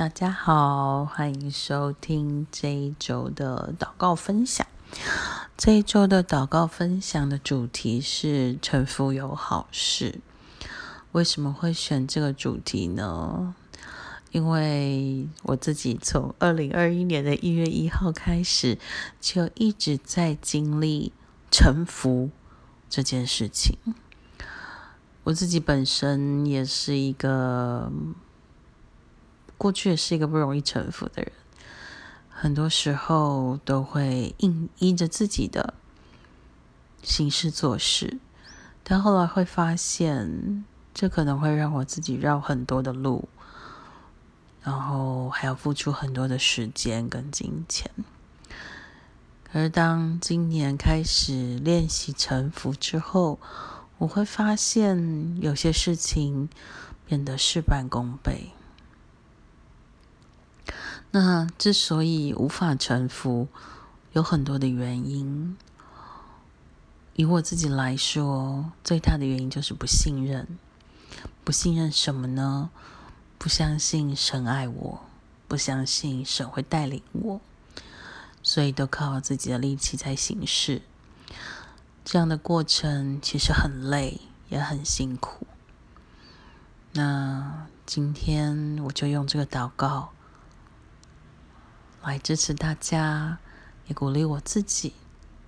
[0.00, 4.66] 大家好，欢迎收听这一周的祷告分享。
[5.58, 10.20] 这一周的祷告分享的主题是“臣服有好事”。
[11.12, 13.54] 为什么会选这个主题呢？
[14.30, 18.78] 因为我自己从二零二一年的一月一号开始，
[19.20, 21.12] 就一直在经历
[21.50, 22.30] 臣服
[22.88, 23.76] 这件事情。
[25.24, 27.92] 我自己本身也是一个。
[29.60, 31.30] 过去也是一个不容易臣服的人，
[32.30, 35.74] 很多时候都会硬依着自己的
[37.02, 38.16] 行事做事，
[38.82, 43.28] 但后来会发现，这可能会让我自己绕很多的路，
[44.62, 47.90] 然后还要付出很多的时间跟金钱。
[49.52, 53.38] 而当今年开始练习臣服之后，
[53.98, 56.48] 我会发现有些事情
[57.04, 58.52] 变得事半功倍。
[61.12, 63.48] 那之所以无法臣服，
[64.12, 65.56] 有很多的原因。
[67.14, 70.46] 以我自己来说，最大的原因就是不信任。
[71.44, 72.70] 不信任什么呢？
[73.38, 75.00] 不相信神爱我，
[75.48, 77.40] 不相信神会带领我，
[78.42, 80.82] 所以都靠自己的力气在行事。
[82.04, 85.46] 这样的过程其实很累，也很辛苦。
[86.92, 90.10] 那今天我就用这个祷告。
[92.02, 93.38] 来支持大家，
[93.86, 94.94] 也鼓励我自己，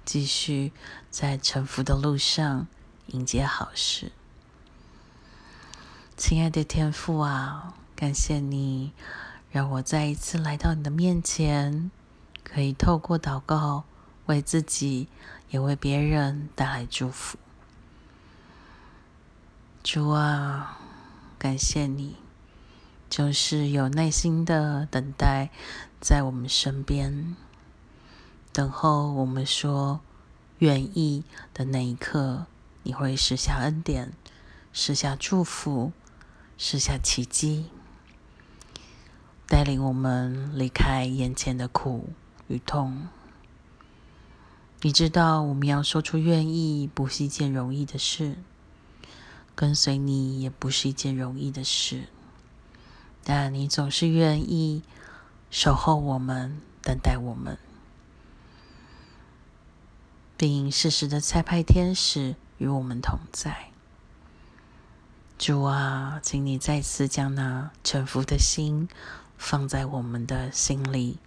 [0.04, 0.72] 继续
[1.10, 2.66] 在沉浮的路上
[3.06, 4.12] 迎接好事。
[6.16, 8.92] 亲爱的天父啊，感谢你
[9.50, 11.90] 让我再一次来到你的面前，
[12.44, 13.84] 可以透过祷告
[14.26, 15.08] 为自己
[15.50, 17.38] 也为别人带来祝福。
[19.82, 20.78] 主啊，
[21.38, 22.16] 感谢你。
[23.12, 25.50] 就是有耐心的等待，
[26.00, 27.36] 在我们身边
[28.54, 30.00] 等候我们说
[30.60, 31.22] 愿意
[31.52, 32.46] 的那一刻，
[32.84, 34.14] 你会施下恩典，
[34.72, 35.92] 施下祝福，
[36.56, 37.66] 施下奇迹，
[39.46, 42.14] 带领我们离开眼前的苦
[42.48, 43.08] 与痛。
[44.80, 48.36] 你知道，我们要说出愿意，不是一件容易的事；
[49.54, 52.04] 跟随你，也不是一件容易的事。
[53.24, 54.82] 但你总是愿意
[55.50, 57.56] 守候我们，等待我们，
[60.36, 63.68] 并适时的差派天使与我们同在。
[65.38, 68.88] 主啊，请你再次将那臣服的心
[69.36, 71.18] 放在我们的心里，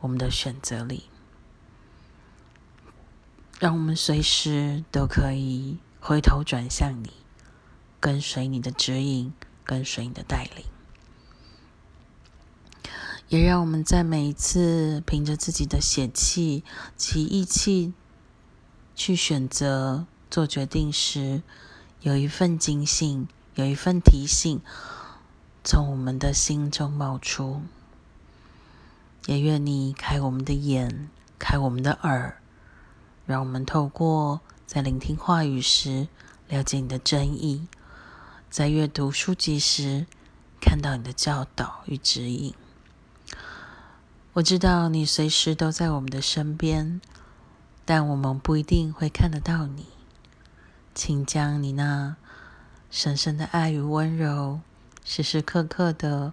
[0.00, 1.10] 我们的选择里，
[3.58, 7.12] 让我们随时都可以回头转向你，
[8.00, 9.32] 跟随你的指引，
[9.64, 10.64] 跟随你的带领。
[13.28, 16.62] 也让我们在每一次凭着自己的血气
[16.96, 17.92] 及意气
[18.94, 21.42] 去选择做决定时，
[22.00, 24.60] 有一份警醒，有一份提醒
[25.64, 27.62] 从我们的心中冒出。
[29.26, 31.08] 也愿你开我们的眼，
[31.38, 32.40] 开我们的耳，
[33.24, 36.08] 让我们透过在聆听话语时
[36.46, 37.66] 了解你的真意，
[38.50, 40.06] 在阅读书籍时
[40.60, 42.54] 看到你的教导与指引。
[44.34, 47.00] 我知道你随时都在我们的身边，
[47.84, 49.86] 但我们不一定会看得到你。
[50.92, 52.16] 请将你那
[52.90, 54.60] 深深的爱与温柔，
[55.04, 56.32] 时时刻刻的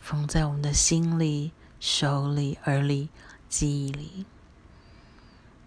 [0.00, 1.50] 放在我们的心里、
[1.80, 3.08] 手里、耳里、
[3.48, 4.24] 记忆里。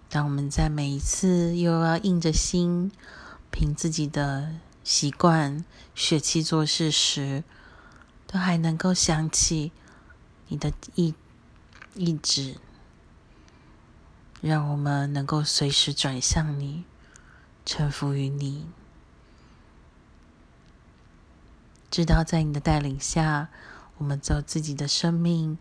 [0.08, 2.90] 当我们在每一次又要硬着心，
[3.52, 4.56] 凭自己的
[4.86, 7.44] 习惯、血气做事时，
[8.26, 9.74] 都还能够想起
[10.48, 11.14] 你的意。
[11.96, 12.56] 一直，
[14.42, 16.86] 让我们能够随时转向你，
[17.66, 18.68] 臣服于你，
[21.92, 23.50] 知道在你的带领下，
[23.98, 25.58] 我们走自己的生命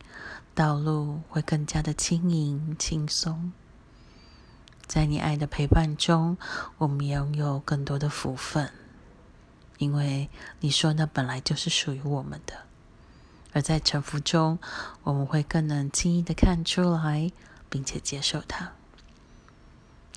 [0.54, 3.52] 道路会更加的轻盈轻松。
[4.86, 6.38] 在你爱的陪伴中，
[6.76, 8.70] 我们拥有更多的福分，
[9.78, 12.67] 因为你说那本来就是属于我们的。
[13.52, 14.58] 而在沉浮中，
[15.02, 17.32] 我们会更能轻易的看出来，
[17.70, 18.72] 并且接受它。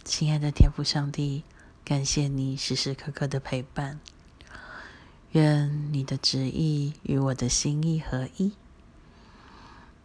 [0.04, 1.44] 亲爱的天父上帝，
[1.86, 4.00] 感谢你时时刻刻的陪伴。
[5.32, 8.52] 愿你的旨意与我的心意合一，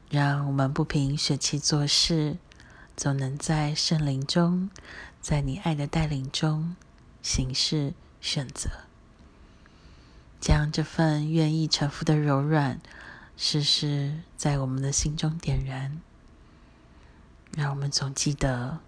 [0.08, 2.36] 让我们不凭血气做事，
[2.96, 4.70] 总能在圣灵中，
[5.20, 6.76] 在你爱的带领中
[7.22, 8.70] 行事选择，
[10.40, 12.80] 将这份愿意臣服的柔软。
[13.36, 16.00] 时时在我们的心中点燃，
[17.54, 18.78] 让我们总记得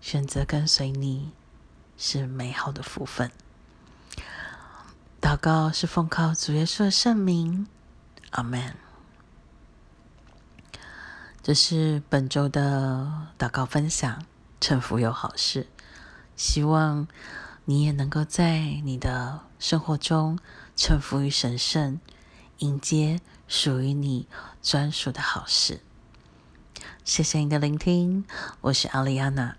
[0.00, 1.32] 选择跟随你
[1.98, 3.30] 是美好的福分。
[5.20, 7.66] 祷告是奉靠主耶稣的圣名，
[8.30, 8.74] 阿门。
[11.42, 14.24] 这是本周的祷告分享，
[14.60, 15.66] 趁福有好事，
[16.36, 17.06] 希望
[17.66, 20.38] 你也能够在你的生活中
[20.74, 22.00] 臣服于神圣，
[22.58, 23.20] 迎接
[23.52, 24.26] 属于你
[24.62, 25.82] 专属的好事。
[27.04, 28.24] 谢谢你的聆听，
[28.62, 29.58] 我是阿丽安娜。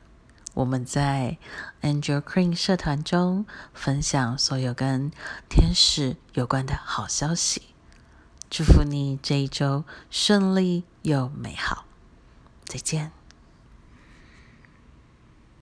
[0.55, 1.37] 我们在
[1.83, 5.11] Angel Queen 社团中分享所有跟
[5.47, 7.61] 天使有关的好消息，
[8.49, 11.85] 祝福你这一周顺利又美好。
[12.65, 13.22] 再见。